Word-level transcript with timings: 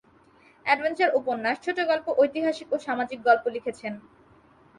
Adventure 0.65 1.09
উপন্যাস, 1.15 1.55
ছোটগল্প, 1.65 2.05
ঐতিহাসিক 2.17 2.67
ও 2.71 2.77
সামাজিক 2.79 3.19
গল্প 3.27 3.43
লিখেছেন। 3.55 3.93